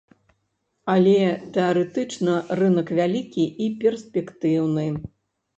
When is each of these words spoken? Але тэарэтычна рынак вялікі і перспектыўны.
Але 0.93 1.17
тэарэтычна 1.57 2.39
рынак 2.63 2.87
вялікі 3.01 3.45
і 3.67 3.71
перспектыўны. 3.85 4.91